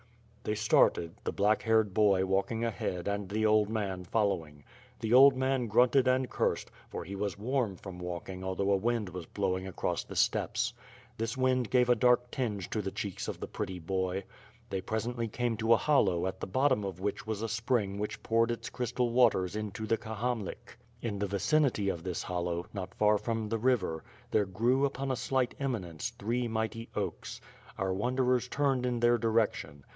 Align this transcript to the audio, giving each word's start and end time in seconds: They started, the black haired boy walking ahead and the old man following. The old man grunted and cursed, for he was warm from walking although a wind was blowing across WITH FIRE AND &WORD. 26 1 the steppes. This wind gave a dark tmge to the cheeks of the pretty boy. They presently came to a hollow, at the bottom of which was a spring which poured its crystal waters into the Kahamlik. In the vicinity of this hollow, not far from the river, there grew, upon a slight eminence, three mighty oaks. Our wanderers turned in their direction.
They 0.43 0.55
started, 0.55 1.13
the 1.23 1.31
black 1.31 1.61
haired 1.61 1.93
boy 1.93 2.25
walking 2.25 2.65
ahead 2.65 3.07
and 3.07 3.29
the 3.29 3.45
old 3.45 3.69
man 3.69 4.03
following. 4.03 4.63
The 4.99 5.13
old 5.13 5.37
man 5.37 5.67
grunted 5.67 6.07
and 6.07 6.27
cursed, 6.27 6.71
for 6.89 7.03
he 7.03 7.15
was 7.15 7.37
warm 7.37 7.75
from 7.75 7.99
walking 7.99 8.43
although 8.43 8.71
a 8.71 8.75
wind 8.77 9.09
was 9.09 9.27
blowing 9.27 9.67
across 9.67 10.03
WITH 10.09 10.17
FIRE 10.17 10.41
AND 10.41 10.41
&WORD. 10.41 10.47
26 10.49 10.71
1 10.71 10.71
the 10.71 10.71
steppes. 10.71 10.85
This 11.19 11.37
wind 11.37 11.69
gave 11.69 11.89
a 11.89 11.95
dark 11.95 12.31
tmge 12.31 12.67
to 12.71 12.81
the 12.81 12.89
cheeks 12.89 13.27
of 13.27 13.39
the 13.39 13.47
pretty 13.47 13.77
boy. 13.77 14.23
They 14.71 14.81
presently 14.81 15.27
came 15.27 15.55
to 15.57 15.73
a 15.73 15.77
hollow, 15.77 16.25
at 16.25 16.39
the 16.39 16.47
bottom 16.47 16.83
of 16.83 16.99
which 16.99 17.27
was 17.27 17.43
a 17.43 17.47
spring 17.47 17.99
which 17.99 18.23
poured 18.23 18.49
its 18.49 18.71
crystal 18.71 19.11
waters 19.11 19.55
into 19.55 19.85
the 19.85 19.97
Kahamlik. 19.99 20.79
In 21.03 21.19
the 21.19 21.27
vicinity 21.27 21.89
of 21.89 22.01
this 22.01 22.23
hollow, 22.23 22.65
not 22.73 22.95
far 22.95 23.19
from 23.19 23.47
the 23.49 23.59
river, 23.59 24.03
there 24.31 24.45
grew, 24.47 24.83
upon 24.85 25.11
a 25.11 25.15
slight 25.15 25.53
eminence, 25.59 26.09
three 26.17 26.47
mighty 26.47 26.89
oaks. 26.95 27.39
Our 27.77 27.93
wanderers 27.93 28.47
turned 28.47 28.87
in 28.87 28.99
their 29.01 29.19
direction. 29.19 29.85